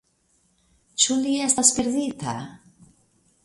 [1.03, 2.35] Ĉu li estis perdita?